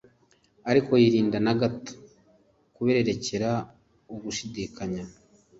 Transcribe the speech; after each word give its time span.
Ariko 0.69 0.91
yirinda 1.01 1.37
na 1.45 1.53
gato 1.61 1.91
kubererekera 2.75 3.49
ugushidikanya. 4.13 5.03